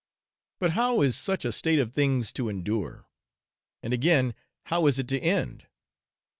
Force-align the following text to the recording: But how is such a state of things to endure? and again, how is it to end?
But 0.59 0.71
how 0.71 1.03
is 1.03 1.15
such 1.15 1.45
a 1.45 1.51
state 1.51 1.77
of 1.77 1.93
things 1.93 2.33
to 2.33 2.49
endure? 2.49 3.05
and 3.83 3.93
again, 3.93 4.33
how 4.63 4.87
is 4.87 4.97
it 4.97 5.07
to 5.09 5.19
end? 5.19 5.67